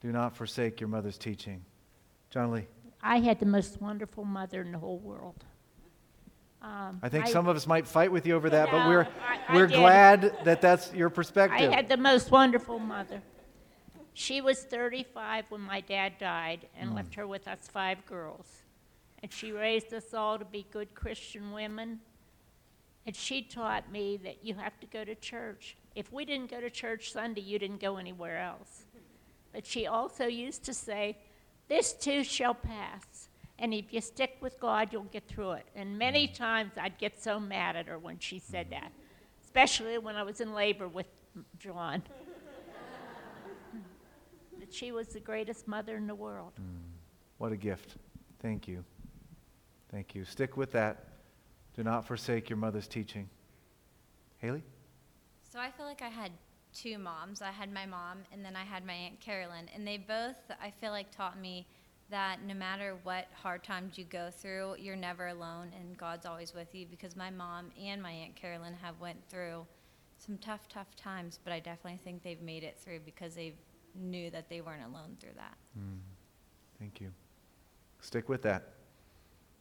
[0.00, 1.64] Do not forsake your mother's teaching.
[2.30, 2.66] John Lee.
[3.02, 5.44] I had the most wonderful mother in the whole world.
[6.60, 9.40] Um, I think some of us might fight with you over that, but we're, I-
[9.48, 9.76] I we're did.
[9.76, 11.70] glad that that's your perspective.
[11.70, 13.22] I had the most wonderful mother.
[14.14, 16.94] She was 35 when my dad died and Mm.
[16.96, 18.62] left her with us five girls.
[19.22, 22.00] And she raised us all to be good Christian women.
[23.08, 25.78] And she taught me that you have to go to church.
[25.94, 28.84] If we didn't go to church Sunday, you didn't go anywhere else.
[29.50, 31.16] But she also used to say,
[31.68, 33.30] This too shall pass.
[33.58, 35.64] And if you stick with God, you'll get through it.
[35.74, 36.34] And many mm.
[36.34, 38.72] times I'd get so mad at her when she said mm.
[38.72, 38.92] that,
[39.42, 41.06] especially when I was in labor with
[41.58, 42.02] John.
[44.58, 46.52] but she was the greatest mother in the world.
[46.60, 46.82] Mm.
[47.38, 47.96] What a gift.
[48.42, 48.84] Thank you.
[49.90, 50.26] Thank you.
[50.26, 51.07] Stick with that.
[51.78, 53.28] Do not forsake your mother's teaching.
[54.38, 54.64] Haley?
[55.48, 56.32] So I feel like I had
[56.74, 57.40] two moms.
[57.40, 59.68] I had my mom and then I had my Aunt Carolyn.
[59.72, 61.68] And they both, I feel like, taught me
[62.10, 66.52] that no matter what hard times you go through, you're never alone and God's always
[66.52, 69.64] with you because my mom and my Aunt Carolyn have went through
[70.16, 73.54] some tough, tough times, but I definitely think they've made it through because they
[73.94, 75.56] knew that they weren't alone through that.
[75.78, 76.00] Mm.
[76.80, 77.12] Thank you.
[78.00, 78.70] Stick with that.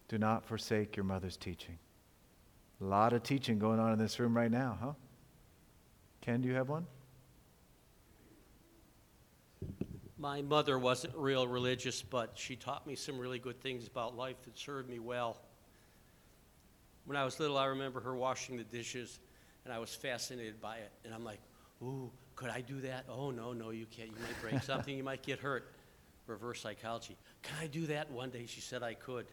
[0.07, 1.77] Do not forsake your mother's teaching.
[2.79, 4.93] A lot of teaching going on in this room right now, huh?
[6.21, 6.85] Ken, do you have one?
[10.19, 14.41] My mother wasn't real religious, but she taught me some really good things about life
[14.43, 15.37] that served me well.
[17.05, 19.19] When I was little, I remember her washing the dishes
[19.63, 20.91] and I was fascinated by it.
[21.03, 21.39] And I'm like,
[21.81, 23.05] ooh, could I do that?
[23.09, 24.09] Oh, no, no, you can't.
[24.09, 25.73] You might break something, you might get hurt.
[26.25, 27.17] Reverse psychology.
[27.41, 28.11] Can I do that?
[28.11, 29.27] One day she said I could.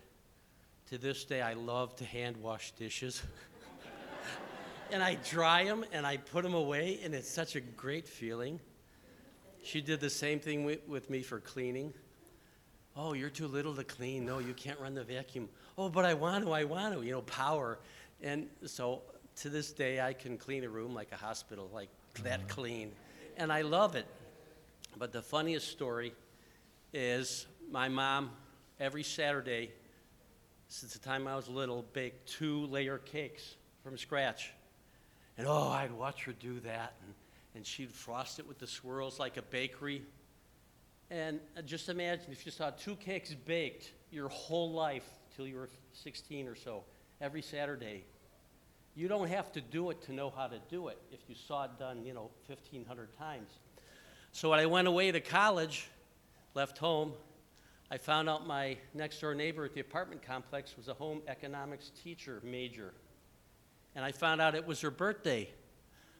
[0.91, 3.23] To this day, I love to hand wash dishes.
[4.93, 8.61] and I dry them and I put them away, and it's such a great feeling.
[9.63, 11.95] She did the same thing with, me for cleaning.
[12.97, 14.27] Oh, you're too little to clean.
[14.27, 15.49] No, you can't run the vacuum.
[15.79, 17.79] Oh, but I want to, I want to, you know, power.
[18.23, 19.03] And so
[19.37, 21.89] to this day, I can clean a room like a hospital, like
[22.23, 22.49] that mm-hmm.
[22.49, 22.93] clean.
[23.39, 24.07] And I love it.
[24.99, 26.13] But the funniest story
[26.93, 28.31] is my mom,
[28.79, 29.73] every Saturday,
[30.75, 34.51] since the time I was little, baked two layer cakes from scratch.
[35.39, 36.95] And oh, I'd watch her do that.
[37.05, 37.15] And,
[37.55, 40.03] and she'd frost it with the swirls like a bakery.
[41.11, 45.55] And uh, just imagine if you saw two cakes baked your whole life till you
[45.55, 46.83] were 16 or so,
[47.21, 48.03] every Saturday.
[48.97, 51.67] You don't have to do it to know how to do it if you saw
[51.67, 53.51] it done, you know, 1,500 times.
[54.33, 55.89] So when I went away to college,
[56.55, 57.13] left home,
[57.95, 61.93] I found out my next door neighbor at the apartment complex was a home economics
[62.03, 62.93] teacher major.
[63.95, 65.49] And I found out it was her birthday.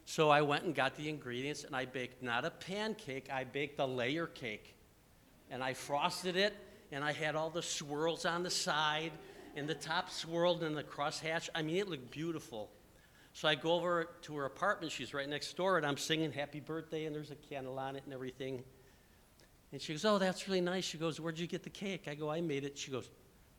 [0.05, 3.77] So I went and got the ingredients and I baked not a pancake, I baked
[3.81, 4.77] a layer cake.
[5.51, 6.55] And I frosted it
[6.93, 9.11] and I had all the swirls on the side
[9.57, 11.49] and the top swirled and the crosshatch.
[11.53, 12.69] I mean, it looked beautiful.
[13.33, 14.93] So I go over to her apartment.
[14.93, 18.03] She's right next door, and I'm singing happy birthday, and there's a candle on it
[18.05, 18.63] and everything.
[19.75, 20.85] And she goes, Oh, that's really nice.
[20.85, 22.05] She goes, Where'd you get the cake?
[22.07, 22.77] I go, I made it.
[22.77, 23.09] She goes,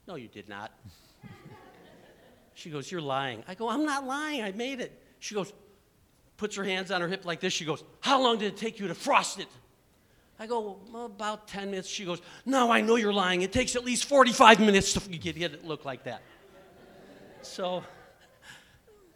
[0.08, 0.72] No, you did not.
[2.54, 3.44] she goes, You're lying.
[3.46, 4.42] I go, I'm not lying.
[4.42, 4.98] I made it.
[5.18, 5.52] She goes,
[6.38, 7.52] puts her hands on her hip like this.
[7.52, 9.48] She goes, How long did it take you to frost it?
[10.38, 11.86] I go, well, about 10 minutes.
[11.86, 13.42] She goes, No, I know you're lying.
[13.42, 16.22] It takes at least 45 minutes to get it look like that.
[17.42, 17.84] So,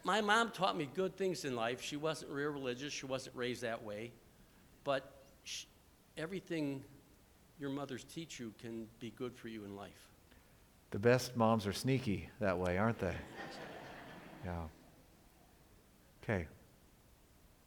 [0.05, 1.81] my mom taught me good things in life.
[1.81, 4.13] She wasn't real religious, she wasn't raised that way.
[4.85, 5.11] But
[5.45, 5.67] she,
[6.17, 6.83] everything
[7.59, 10.09] your mothers teach you can be good for you in life.
[10.91, 13.15] The best moms are sneaky that way, aren't they?
[14.43, 14.63] Yeah.
[16.25, 16.47] Okay.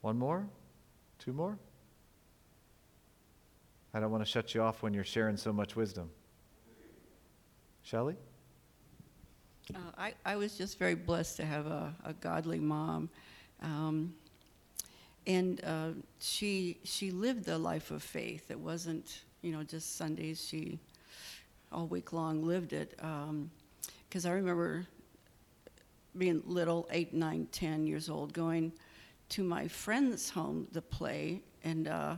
[0.02, 0.48] One more?
[1.20, 1.60] Two more?
[3.94, 6.10] I don't want to shut you off when you're sharing so much wisdom.
[7.84, 8.16] Shelley?
[9.74, 13.10] Uh, I, I was just very blessed to have a, a godly mom.
[13.62, 14.16] Um,
[15.26, 18.52] and uh, she, she lived the life of faith.
[18.52, 20.46] It wasn't, you know, just Sundays.
[20.46, 20.80] She
[21.72, 22.92] all week long lived it.
[22.98, 24.86] Because um, I remember
[26.18, 28.72] being little, eight, nine, ten years old, going
[29.30, 31.42] to my friend's home to play.
[31.64, 32.16] And uh,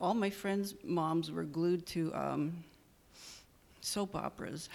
[0.00, 2.64] all my friends' moms were glued to um,
[3.82, 4.70] soap operas.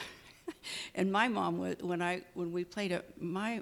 [0.95, 3.61] and my mom, when I when we played it, my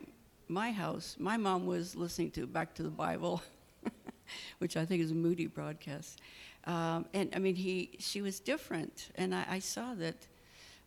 [0.50, 3.42] my house, my mom was listening to Back to the Bible,
[4.60, 6.20] which I think is a Moody broadcast.
[6.66, 10.28] Um, and I mean, he she was different, and I, I saw that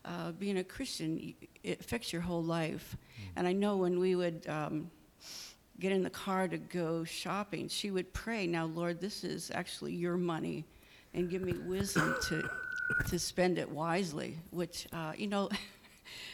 [0.05, 2.97] uh, being a Christian it affects your whole life.
[2.97, 3.25] Mm.
[3.37, 4.47] And I know when we would.
[4.49, 4.91] Um,
[5.81, 9.93] get in the car to go shopping, she would pray, Now, Lord, this is actually
[9.95, 10.65] your money,
[11.13, 12.49] and give me wisdom to,
[13.09, 15.49] to spend it wisely, which, uh, you know,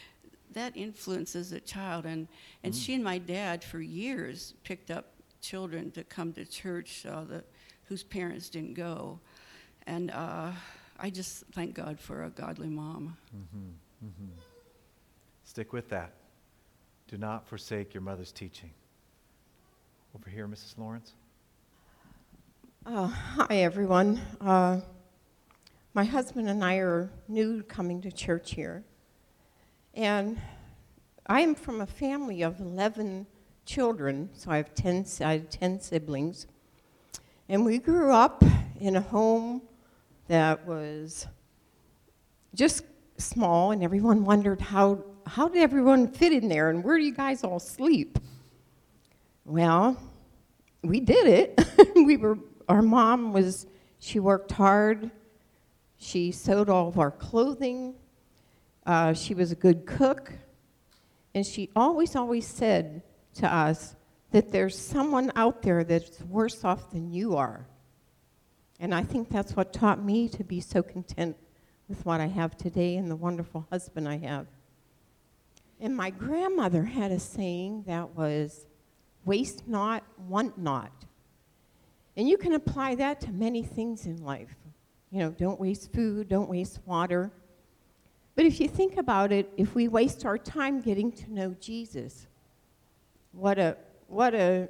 [0.53, 2.05] that influences a child.
[2.05, 2.27] And,
[2.63, 2.85] and mm.
[2.85, 7.45] she and my dad, for years, picked up children to come to church uh, that,
[7.85, 9.19] whose parents didn't go.
[9.87, 10.51] And uh,
[10.99, 13.17] I just thank God for a godly mom.
[13.35, 14.07] Mm-hmm.
[14.07, 14.39] Mm-hmm.
[15.43, 16.13] Stick with that.
[17.07, 18.71] Do not forsake your mother's teaching.
[20.15, 20.77] Over here, Mrs.
[20.77, 21.13] Lawrence.
[22.85, 24.21] Uh, hi, everyone.
[24.39, 24.81] Uh,
[25.93, 28.83] my husband and I are new coming to church here.
[29.93, 30.39] And
[31.25, 33.25] I am from a family of 11
[33.65, 36.47] children, so I have 10, I have 10 siblings.
[37.47, 38.43] And we grew up
[38.79, 39.61] in a home
[40.27, 41.27] that was
[42.55, 42.83] just
[43.17, 47.13] small, and everyone wondered how, how did everyone fit in there, and where do you
[47.13, 48.19] guys all sleep?
[49.45, 49.97] Well,
[50.83, 51.65] we did it.
[51.95, 53.67] we were, our mom was,
[53.99, 55.11] she worked hard.
[55.97, 57.95] She sewed all of our clothing.
[58.89, 60.33] Uh, she was a good cook.
[61.35, 63.03] And she always, always said
[63.35, 63.95] to us
[64.31, 67.67] that there's someone out there that's worse off than you are.
[68.79, 71.37] And I think that's what taught me to be so content
[71.87, 74.47] with what I have today and the wonderful husband I have.
[75.79, 78.65] And my grandmother had a saying that was,
[79.23, 81.05] waste not, want not.
[82.17, 84.55] And you can apply that to many things in life.
[85.11, 87.31] You know, don't waste food, don't waste water.
[88.39, 92.25] But if you think about it, if we waste our time getting to know Jesus,
[93.33, 93.75] what a
[94.07, 94.69] what a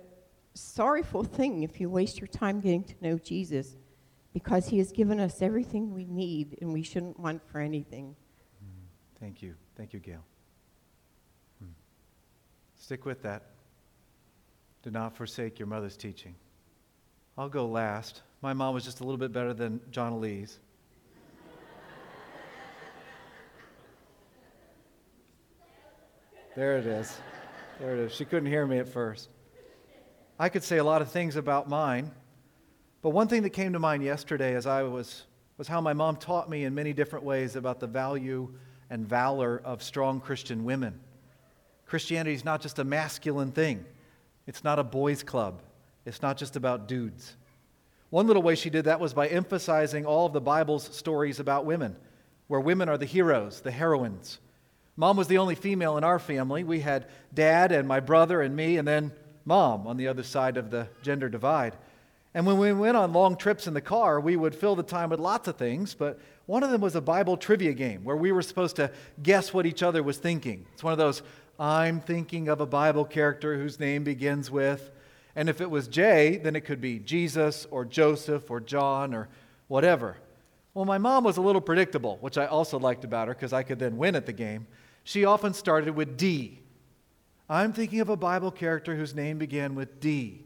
[0.56, 3.76] sorrowful thing if you waste your time getting to know Jesus
[4.34, 8.16] because he has given us everything we need and we shouldn't want for anything.
[9.20, 9.54] Thank you.
[9.78, 10.26] Thank you, Gail.
[11.60, 11.70] Hmm.
[12.76, 13.52] Stick with that.
[14.82, 16.34] Do not forsake your mother's teaching.
[17.38, 18.24] I'll go last.
[18.42, 20.60] My mom was just a little bit better than John Elise.
[26.60, 27.18] There it is.
[27.80, 28.12] There it is.
[28.12, 29.30] She couldn't hear me at first.
[30.38, 32.12] I could say a lot of things about mine,
[33.02, 35.24] but one thing that came to mind yesterday as I was
[35.58, 38.54] was how my mom taught me in many different ways about the value
[38.90, 41.00] and valor of strong Christian women.
[41.86, 43.86] Christianity is not just a masculine thing.
[44.46, 45.62] It's not a boys' club.
[46.06, 47.38] It's not just about dudes.
[48.10, 51.64] One little way she did that was by emphasizing all of the Bible's stories about
[51.66, 51.96] women,
[52.48, 54.40] where women are the heroes, the heroines.
[55.00, 56.66] Mom was the only female in our family.
[56.66, 59.14] We had dad and my brother and me, and then
[59.46, 61.78] mom on the other side of the gender divide.
[62.34, 65.12] And when we went on long trips in the car, we would fill the time
[65.12, 68.34] with lots of things, but one of them was a Bible trivia game where we
[68.34, 68.92] were supposed to
[69.24, 70.66] guess what each other was thinking.
[70.74, 71.22] It's one of those,
[71.58, 74.92] I'm thinking of a Bible character whose name begins with,
[75.34, 79.30] and if it was J, then it could be Jesus or Joseph or John or
[79.70, 80.18] whatever.
[80.74, 83.64] Well, my mom was a little predictable, which I also liked about her because I
[83.64, 84.68] could then win at the game.
[85.10, 86.60] She often started with D.
[87.50, 90.44] I'm thinking of a Bible character whose name began with D.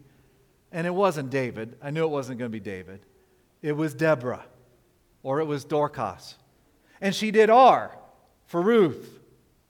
[0.72, 1.76] And it wasn't David.
[1.82, 3.00] I knew it wasn't going to be David.
[3.60, 4.46] It was Deborah
[5.22, 6.36] or it was Dorcas.
[7.02, 7.94] And she did R
[8.46, 9.20] for Ruth,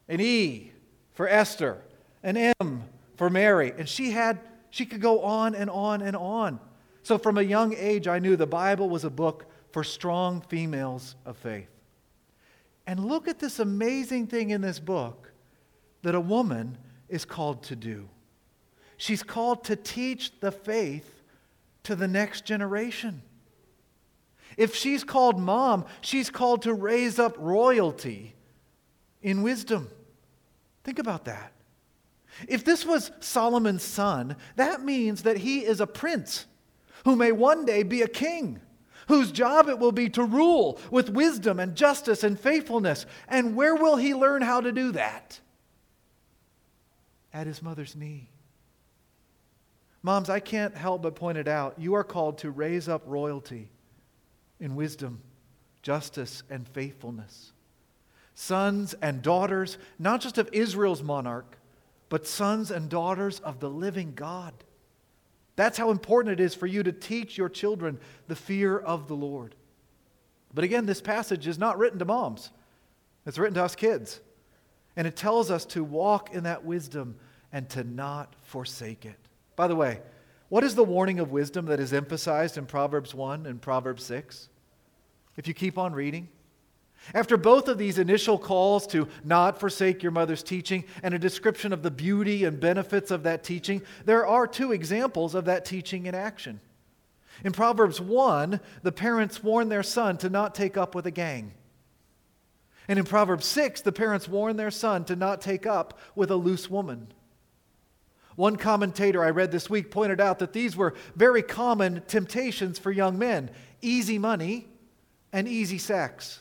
[0.08, 0.70] and E
[1.14, 1.82] for Esther,
[2.22, 2.84] and M
[3.16, 3.72] for Mary.
[3.76, 4.38] And she had
[4.70, 6.60] she could go on and on and on.
[7.02, 11.16] So from a young age I knew the Bible was a book for strong females
[11.26, 11.73] of faith.
[12.86, 15.32] And look at this amazing thing in this book
[16.02, 16.76] that a woman
[17.08, 18.08] is called to do.
[18.96, 21.22] She's called to teach the faith
[21.84, 23.22] to the next generation.
[24.56, 28.34] If she's called mom, she's called to raise up royalty
[29.22, 29.88] in wisdom.
[30.84, 31.52] Think about that.
[32.48, 36.46] If this was Solomon's son, that means that he is a prince
[37.04, 38.60] who may one day be a king,
[39.08, 43.06] whose job it will be to rule with wisdom and justice and faithfulness.
[43.28, 45.40] And where will he learn how to do that?
[47.32, 48.30] At his mother's knee.
[50.02, 51.76] Moms, I can't help but point it out.
[51.78, 53.70] You are called to raise up royalty
[54.60, 55.22] in wisdom,
[55.82, 57.52] justice, and faithfulness.
[58.34, 61.56] Sons and daughters, not just of Israel's monarch,
[62.08, 64.52] but sons and daughters of the living God.
[65.56, 69.14] That's how important it is for you to teach your children the fear of the
[69.14, 69.54] Lord.
[70.52, 72.50] But again, this passage is not written to moms,
[73.26, 74.20] it's written to us kids.
[74.96, 77.16] And it tells us to walk in that wisdom
[77.52, 79.18] and to not forsake it.
[79.56, 80.00] By the way,
[80.48, 84.48] what is the warning of wisdom that is emphasized in Proverbs 1 and Proverbs 6?
[85.36, 86.28] If you keep on reading,
[87.12, 91.72] after both of these initial calls to not forsake your mother's teaching and a description
[91.72, 96.06] of the beauty and benefits of that teaching, there are two examples of that teaching
[96.06, 96.60] in action.
[97.44, 101.52] In Proverbs 1, the parents warn their son to not take up with a gang.
[102.86, 106.36] And in Proverbs 6, the parents warn their son to not take up with a
[106.36, 107.08] loose woman.
[108.36, 112.90] One commentator I read this week pointed out that these were very common temptations for
[112.90, 113.50] young men
[113.80, 114.66] easy money
[115.32, 116.40] and easy sex.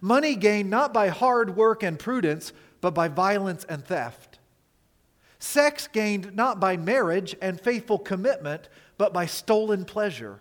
[0.00, 4.38] Money gained not by hard work and prudence, but by violence and theft.
[5.38, 8.68] Sex gained not by marriage and faithful commitment,
[8.98, 10.40] but by stolen pleasure.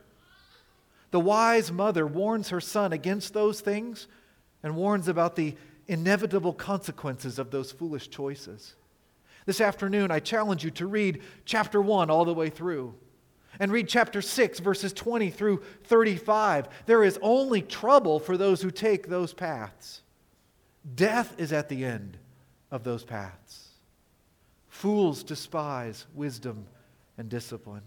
[1.12, 4.08] The wise mother warns her son against those things
[4.62, 5.56] and warns about the
[5.88, 8.76] inevitable consequences of those foolish choices.
[9.46, 12.94] This afternoon, I challenge you to read chapter 1 all the way through
[13.60, 16.70] and read chapter 6, verses 20 through 35.
[16.86, 20.02] There is only trouble for those who take those paths.
[20.96, 22.18] Death is at the end
[22.72, 23.68] of those paths.
[24.70, 26.66] Fools despise wisdom
[27.18, 27.84] and discipline.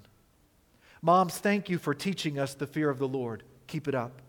[1.01, 3.43] Moms, thank you for teaching us the fear of the Lord.
[3.67, 4.21] Keep it up.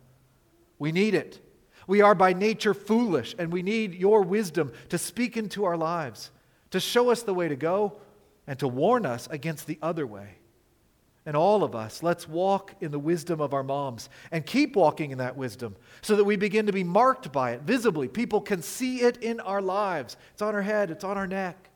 [0.80, 1.40] We need it.
[1.88, 6.32] We are by nature foolish, and we need your wisdom to speak into our lives,
[6.72, 7.98] to show us the way to go,
[8.48, 10.38] and to warn us against the other way.
[11.26, 15.12] And all of us, let's walk in the wisdom of our moms and keep walking
[15.12, 18.10] in that wisdom so that we begin to be marked by it visibly.
[18.10, 20.18] People can see it in our lives.
[20.34, 21.70] It's on our head, it's on our neck.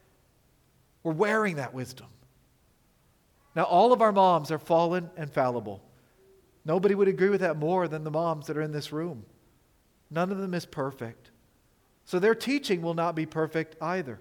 [1.04, 2.08] We're wearing that wisdom.
[3.56, 5.82] Now, all of our moms are fallen and fallible.
[6.66, 9.26] Nobody would agree with that more than the moms that are in this room.
[10.12, 11.32] None of them is perfect.
[12.04, 14.20] So their teaching will not be perfect either.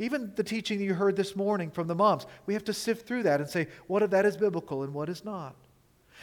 [0.00, 3.24] Even the teaching you heard this morning from the moms, we have to sift through
[3.24, 5.54] that and say what of that is biblical and what is not.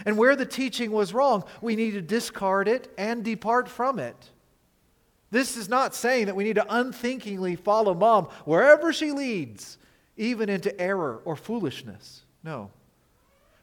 [0.04, 4.32] And where the teaching was wrong, we need to discard it and depart from it.
[5.30, 9.78] This is not saying that we need to unthinkingly follow mom wherever she leads,
[10.16, 12.24] even into error or foolishness.
[12.44, 12.72] No.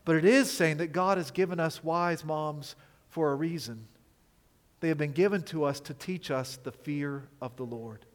[0.04, 2.76] But it is saying that God has given us wise moms
[3.08, 3.88] for a reason.
[4.78, 8.06] They have been given to us to teach us the fear of the Lord.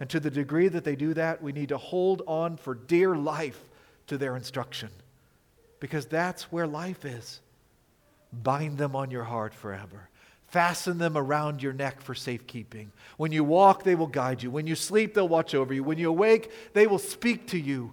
[0.00, 3.16] And to the degree that they do that, we need to hold on for dear
[3.16, 3.60] life
[4.08, 4.90] to their instruction
[5.80, 7.40] because that's where life is.
[8.32, 10.08] Bind them on your heart forever.
[10.48, 12.90] Fasten them around your neck for safekeeping.
[13.16, 14.50] When you walk, they will guide you.
[14.50, 15.84] When you sleep, they'll watch over you.
[15.84, 17.92] When you awake, they will speak to you.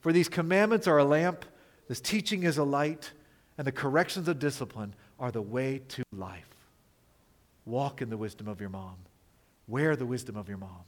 [0.00, 1.44] For these commandments are a lamp,
[1.88, 3.12] this teaching is a light,
[3.58, 6.48] and the corrections of discipline are the way to life.
[7.64, 8.96] Walk in the wisdom of your mom.
[9.68, 10.84] Wear the wisdom of your mom.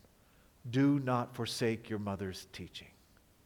[0.69, 2.89] Do not forsake your mother's teaching.